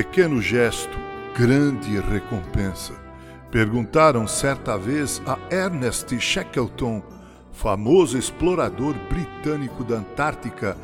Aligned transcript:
Pequeno 0.00 0.40
gesto, 0.40 0.98
grande 1.36 2.00
recompensa. 2.00 2.94
Perguntaram 3.50 4.26
certa 4.26 4.78
vez 4.78 5.20
a 5.26 5.38
Ernest 5.54 6.18
Shackleton, 6.18 7.02
famoso 7.52 8.16
explorador 8.16 8.94
britânico 9.10 9.84
da 9.84 9.96
Antártica, 9.96 10.74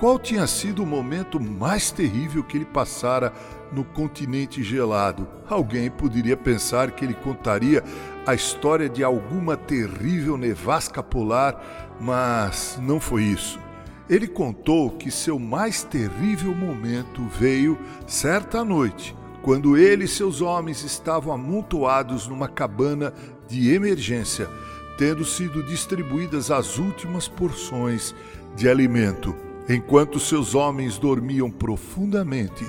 qual 0.00 0.18
tinha 0.18 0.48
sido 0.48 0.82
o 0.82 0.86
momento 0.86 1.38
mais 1.38 1.92
terrível 1.92 2.42
que 2.42 2.56
ele 2.56 2.64
passara 2.64 3.32
no 3.70 3.84
continente 3.84 4.64
gelado. 4.64 5.28
Alguém 5.48 5.88
poderia 5.88 6.36
pensar 6.36 6.90
que 6.90 7.04
ele 7.04 7.14
contaria 7.14 7.84
a 8.26 8.34
história 8.34 8.88
de 8.88 9.04
alguma 9.04 9.56
terrível 9.56 10.36
nevasca 10.36 11.04
polar, 11.04 11.96
mas 12.00 12.80
não 12.82 12.98
foi 12.98 13.22
isso. 13.22 13.60
Ele 14.08 14.28
contou 14.28 14.90
que 14.90 15.10
seu 15.10 15.38
mais 15.38 15.82
terrível 15.82 16.54
momento 16.54 17.22
veio 17.38 17.76
certa 18.06 18.64
noite, 18.64 19.16
quando 19.42 19.76
ele 19.76 20.04
e 20.04 20.08
seus 20.08 20.40
homens 20.40 20.84
estavam 20.84 21.32
amontoados 21.32 22.28
numa 22.28 22.48
cabana 22.48 23.12
de 23.48 23.72
emergência, 23.72 24.48
tendo 24.96 25.24
sido 25.24 25.62
distribuídas 25.62 26.50
as 26.50 26.78
últimas 26.78 27.26
porções 27.26 28.14
de 28.54 28.68
alimento, 28.68 29.34
enquanto 29.68 30.20
seus 30.20 30.54
homens 30.54 30.98
dormiam 30.98 31.50
profundamente. 31.50 32.64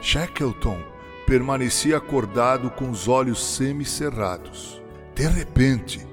Shackleton 0.00 0.78
permanecia 1.26 1.98
acordado 1.98 2.70
com 2.70 2.90
os 2.90 3.06
olhos 3.06 3.44
semicerrados. 3.54 4.82
De 5.14 5.26
repente, 5.26 6.06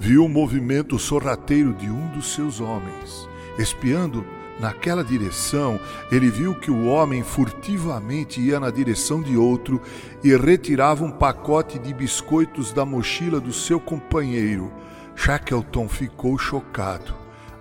viu 0.00 0.24
o 0.24 0.28
movimento 0.28 0.98
sorrateiro 0.98 1.74
de 1.74 1.90
um 1.90 2.08
dos 2.08 2.32
seus 2.34 2.60
homens. 2.60 3.28
Espiando 3.58 4.24
naquela 4.58 5.04
direção, 5.04 5.80
ele 6.10 6.30
viu 6.30 6.54
que 6.54 6.70
o 6.70 6.86
homem 6.86 7.22
furtivamente 7.22 8.40
ia 8.40 8.60
na 8.60 8.70
direção 8.70 9.22
de 9.22 9.36
outro 9.36 9.80
e 10.22 10.34
retirava 10.36 11.04
um 11.04 11.10
pacote 11.10 11.78
de 11.78 11.92
biscoitos 11.92 12.72
da 12.72 12.84
mochila 12.84 13.40
do 13.40 13.52
seu 13.52 13.80
companheiro. 13.80 14.72
Shackleton 15.16 15.88
ficou 15.88 16.38
chocado. 16.38 17.14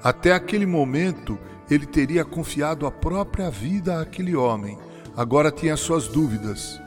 Até 0.03 0.33
aquele 0.33 0.66
momento, 0.66 1.38
ele 1.69 1.85
teria 1.85 2.25
confiado 2.25 2.85
a 2.85 2.91
própria 2.91 3.50
vida 3.50 4.02
àquele 4.02 4.35
homem. 4.35 4.78
Agora 5.16 5.52
tinha 5.52 5.78
suas 5.78 6.07
dúvidas. 6.07 6.81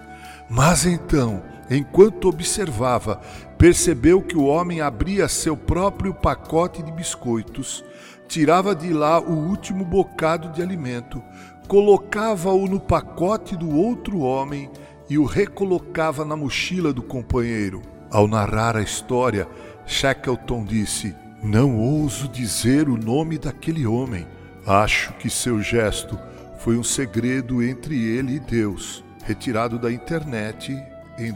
Mas 0.50 0.84
então, 0.84 1.42
enquanto 1.70 2.28
observava, 2.28 3.20
percebeu 3.58 4.20
que 4.20 4.36
o 4.36 4.44
homem 4.44 4.80
abria 4.80 5.28
seu 5.28 5.56
próprio 5.56 6.12
pacote 6.12 6.82
de 6.82 6.92
biscoitos, 6.92 7.84
tirava 8.28 8.74
de 8.74 8.92
lá 8.92 9.20
o 9.20 9.32
último 9.32 9.84
bocado 9.84 10.50
de 10.50 10.62
alimento, 10.62 11.22
colocava-o 11.68 12.66
no 12.66 12.80
pacote 12.80 13.56
do 13.56 13.76
outro 13.76 14.20
homem 14.20 14.70
e 15.08 15.18
o 15.18 15.24
recolocava 15.24 16.24
na 16.24 16.36
mochila 16.36 16.92
do 16.92 17.02
companheiro. 17.02 17.82
Ao 18.10 18.26
narrar 18.26 18.76
a 18.76 18.82
história, 18.82 19.48
Shackleton 19.86 20.64
disse: 20.64 21.14
Não 21.42 21.78
ouso 21.78 22.28
dizer 22.28 22.88
o 22.88 22.96
nome 22.96 23.38
daquele 23.38 23.86
homem. 23.86 24.26
Acho 24.66 25.12
que 25.14 25.30
seu 25.30 25.60
gesto 25.60 26.18
foi 26.58 26.76
um 26.76 26.82
segredo 26.82 27.62
entre 27.62 27.96
ele 27.96 28.36
e 28.36 28.40
Deus, 28.40 29.04
retirado 29.24 29.78
da 29.78 29.92
internet 29.92 30.76
em 31.18 31.32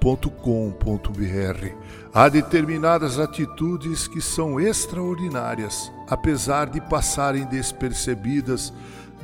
www.jesusvoltará.com.br. 0.00 1.74
Há 2.12 2.28
determinadas 2.28 3.18
atitudes 3.18 4.08
que 4.08 4.20
são 4.20 4.58
extraordinárias, 4.58 5.92
apesar 6.08 6.68
de 6.68 6.80
passarem 6.80 7.44
despercebidas 7.46 8.72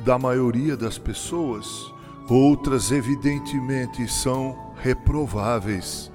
da 0.05 0.17
maioria 0.17 0.77
das 0.77 0.97
pessoas. 0.97 1.91
Outras, 2.29 2.91
evidentemente, 2.91 4.07
são 4.07 4.73
reprováveis. 4.81 6.11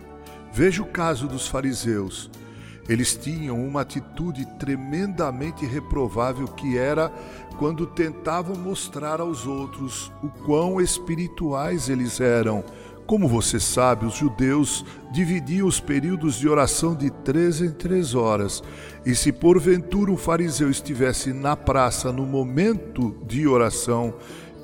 Veja 0.52 0.82
o 0.82 0.86
caso 0.86 1.26
dos 1.26 1.48
fariseus. 1.48 2.30
Eles 2.88 3.16
tinham 3.16 3.64
uma 3.64 3.82
atitude 3.82 4.44
tremendamente 4.58 5.64
reprovável 5.64 6.48
que 6.48 6.76
era 6.76 7.12
quando 7.56 7.86
tentavam 7.86 8.56
mostrar 8.56 9.20
aos 9.20 9.46
outros 9.46 10.10
o 10.22 10.28
quão 10.28 10.80
espirituais 10.80 11.88
eles 11.88 12.20
eram. 12.20 12.64
Como 13.06 13.28
você 13.28 13.58
sabe, 13.58 14.06
os 14.06 14.14
judeus 14.14 14.84
dividiam 15.12 15.66
os 15.66 15.80
períodos 15.80 16.36
de 16.36 16.48
oração 16.48 16.94
de 16.94 17.10
três 17.10 17.60
em 17.60 17.70
três 17.70 18.14
horas, 18.14 18.62
e 19.04 19.14
se 19.14 19.32
porventura 19.32 20.10
um 20.10 20.16
fariseu 20.16 20.70
estivesse 20.70 21.32
na 21.32 21.56
praça 21.56 22.12
no 22.12 22.24
momento 22.24 23.14
de 23.26 23.46
oração, 23.46 24.14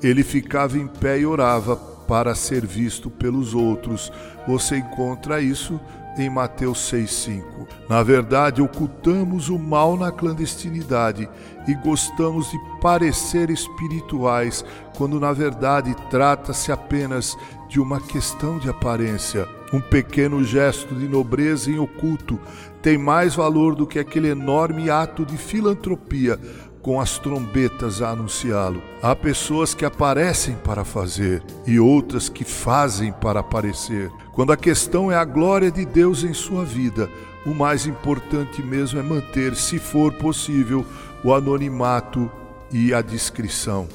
ele 0.01 0.23
ficava 0.23 0.77
em 0.77 0.87
pé 0.87 1.19
e 1.19 1.25
orava 1.25 1.75
para 2.09 2.33
ser 2.33 2.65
visto 2.65 3.07
pelos 3.07 3.53
outros. 3.53 4.11
Você 4.47 4.77
encontra 4.77 5.39
isso 5.39 5.79
em 6.17 6.27
Mateus 6.27 6.91
6,5. 6.91 7.67
Na 7.87 8.01
verdade, 8.01 8.63
ocultamos 8.63 9.47
o 9.47 9.59
mal 9.59 9.95
na 9.95 10.11
clandestinidade 10.11 11.29
e 11.67 11.75
gostamos 11.75 12.49
de 12.49 12.57
parecer 12.81 13.51
espirituais, 13.51 14.65
quando 14.97 15.19
na 15.19 15.31
verdade 15.31 15.95
trata-se 16.09 16.71
apenas 16.71 17.37
de 17.69 17.79
uma 17.79 18.01
questão 18.01 18.57
de 18.57 18.67
aparência. 18.67 19.47
Um 19.71 19.79
pequeno 19.79 20.43
gesto 20.43 20.95
de 20.95 21.07
nobreza 21.07 21.69
em 21.69 21.77
oculto 21.77 22.39
tem 22.81 22.97
mais 22.97 23.35
valor 23.35 23.75
do 23.75 23.85
que 23.85 23.99
aquele 23.99 24.29
enorme 24.29 24.89
ato 24.89 25.23
de 25.23 25.37
filantropia 25.37 26.39
com 26.81 26.99
as 26.99 27.19
trombetas 27.19 28.01
a 28.01 28.09
anunciá-lo. 28.09 28.81
Há 29.01 29.15
pessoas 29.15 29.73
que 29.73 29.85
aparecem 29.85 30.55
para 30.55 30.85
fazer 30.85 31.43
e 31.65 31.79
outras 31.79 32.29
que 32.29 32.43
fazem 32.43 33.11
para 33.11 33.41
aparecer. 33.41 34.09
Quando 34.33 34.51
a 34.51 34.57
questão 34.57 35.11
é 35.11 35.15
a 35.15 35.25
glória 35.25 35.71
de 35.71 35.85
Deus 35.85 36.23
em 36.23 36.33
sua 36.33 36.63
vida, 36.63 37.09
o 37.45 37.53
mais 37.53 37.85
importante 37.85 38.61
mesmo 38.61 38.99
é 38.99 39.03
manter, 39.03 39.55
se 39.55 39.79
for 39.79 40.13
possível, 40.13 40.85
o 41.23 41.33
anonimato 41.33 42.31
e 42.71 42.93
a 42.93 43.01
discrição. 43.01 43.87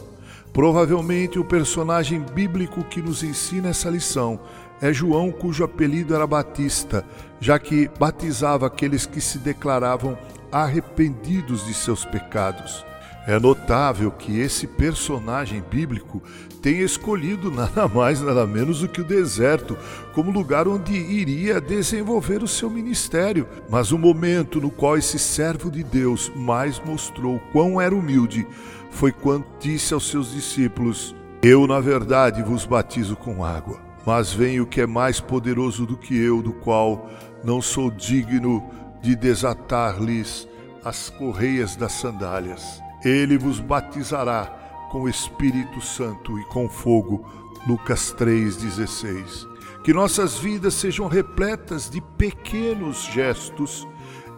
Provavelmente 0.52 1.38
o 1.38 1.44
personagem 1.44 2.20
bíblico 2.20 2.84
que 2.84 3.02
nos 3.02 3.22
ensina 3.22 3.70
essa 3.70 3.90
lição 3.90 4.38
é 4.80 4.92
João, 4.92 5.32
cujo 5.32 5.64
apelido 5.64 6.14
era 6.14 6.26
Batista, 6.26 7.04
já 7.40 7.58
que 7.58 7.90
batizava 7.98 8.66
aqueles 8.66 9.06
que 9.06 9.20
se 9.20 9.38
declaravam 9.38 10.16
arrependidos 10.54 11.66
de 11.66 11.74
seus 11.74 12.04
pecados. 12.04 12.86
É 13.26 13.40
notável 13.40 14.12
que 14.12 14.38
esse 14.38 14.68
personagem 14.68 15.60
bíblico 15.68 16.22
tem 16.62 16.78
escolhido 16.78 17.50
nada 17.50 17.88
mais, 17.92 18.20
nada 18.20 18.46
menos 18.46 18.80
do 18.80 18.88
que 18.88 19.00
o 19.00 19.04
deserto 19.04 19.76
como 20.12 20.30
lugar 20.30 20.68
onde 20.68 20.94
iria 20.94 21.60
desenvolver 21.60 22.40
o 22.40 22.46
seu 22.46 22.70
ministério. 22.70 23.48
Mas 23.68 23.90
o 23.90 23.98
momento 23.98 24.60
no 24.60 24.70
qual 24.70 24.96
esse 24.96 25.18
servo 25.18 25.72
de 25.72 25.82
Deus 25.82 26.30
mais 26.36 26.78
mostrou 26.78 27.40
quão 27.50 27.80
era 27.80 27.94
humilde 27.94 28.46
foi 28.90 29.10
quando 29.10 29.46
disse 29.58 29.92
aos 29.92 30.08
seus 30.08 30.32
discípulos: 30.32 31.16
Eu, 31.42 31.66
na 31.66 31.80
verdade, 31.80 32.44
vos 32.44 32.64
batizo 32.64 33.16
com 33.16 33.44
água, 33.44 33.80
mas 34.06 34.32
vem 34.32 34.60
o 34.60 34.66
que 34.66 34.82
é 34.82 34.86
mais 34.86 35.18
poderoso 35.18 35.84
do 35.84 35.96
que 35.96 36.16
eu, 36.16 36.40
do 36.40 36.52
qual 36.52 37.10
não 37.42 37.60
sou 37.60 37.90
digno 37.90 38.62
de 39.04 39.14
desatar-lhes 39.14 40.48
as 40.82 41.10
correias 41.10 41.76
das 41.76 41.92
sandálias. 41.92 42.82
Ele 43.04 43.36
vos 43.36 43.60
batizará 43.60 44.46
com 44.90 45.02
o 45.02 45.08
Espírito 45.08 45.78
Santo 45.82 46.38
e 46.38 46.44
com 46.46 46.68
fogo. 46.70 47.22
Lucas 47.66 48.14
3,16. 48.18 49.46
Que 49.84 49.92
nossas 49.92 50.38
vidas 50.38 50.72
sejam 50.72 51.06
repletas 51.06 51.90
de 51.90 52.00
pequenos 52.00 53.04
gestos 53.04 53.86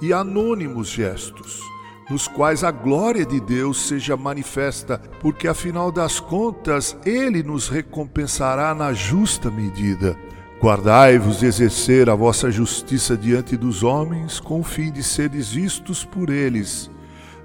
e 0.03 0.13
anônimos 0.13 0.89
gestos, 0.89 1.61
nos 2.11 2.27
quais 2.27 2.65
a 2.65 2.73
glória 2.73 3.25
de 3.25 3.41
Deus 3.41 3.87
seja 3.87 4.17
manifesta, 4.17 4.99
porque 5.21 5.47
afinal 5.47 5.93
das 5.93 6.19
contas 6.19 6.97
Ele 7.07 7.43
nos 7.45 7.69
recompensará 7.69 8.75
na 8.75 8.93
justa 8.93 9.49
medida. 9.49 10.19
Guardai-vos 10.61 11.43
exercer 11.43 12.09
a 12.09 12.15
vossa 12.15 12.51
justiça 12.51 13.17
diante 13.17 13.57
dos 13.57 13.83
homens, 13.83 14.41
com 14.41 14.61
o 14.61 14.65
fim 14.65 14.91
de 14.91 15.03
seres 15.03 15.51
vistos 15.51 16.05
por 16.05 16.31
eles. 16.31 16.91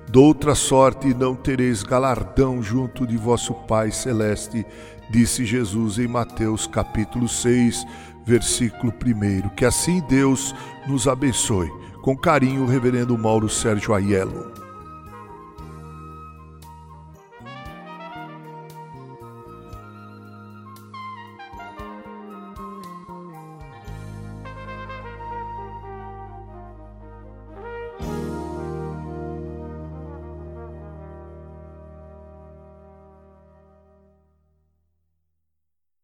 Doutra 0.10 0.56
sorte 0.56 1.14
não 1.14 1.36
tereis 1.36 1.84
galardão 1.84 2.64
junto 2.64 3.06
de 3.06 3.18
vosso 3.18 3.54
Pai 3.54 3.92
celeste, 3.92 4.66
disse 5.10 5.46
Jesus 5.46 6.00
em 6.00 6.08
Mateus 6.08 6.66
capítulo 6.66 7.28
6, 7.28 7.86
versículo 8.26 8.94
1. 8.94 9.50
Que 9.50 9.66
assim 9.66 10.02
Deus 10.10 10.56
nos 10.88 11.08
abençoe. 11.08 11.70
Com 12.02 12.18
carinho, 12.18 12.66
Reverendo 12.66 13.18
Mauro 13.18 13.50
Sérgio 13.50 13.94
Aiello. 13.94 14.61